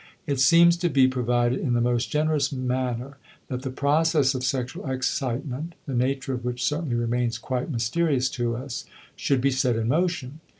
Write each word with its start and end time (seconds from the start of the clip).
It 0.25 0.39
seems 0.39 0.77
to 0.77 0.89
be 0.89 1.07
provided 1.07 1.59
in 1.59 1.73
the 1.75 1.79
most 1.79 2.09
generous 2.09 2.51
manner 2.51 3.17
that 3.49 3.61
the 3.61 3.69
process 3.69 4.33
of 4.33 4.43
sexual 4.43 4.89
excitement 4.89 5.75
the 5.85 5.93
nature 5.93 6.33
of 6.33 6.43
which 6.43 6.63
certainly 6.65 6.95
remains 6.95 7.37
quite 7.37 7.69
mysterious 7.69 8.27
to 8.31 8.55
us 8.55 8.85
should 9.15 9.41
be 9.41 9.51
set 9.51 9.75
in 9.75 9.87
motion. 9.89 10.39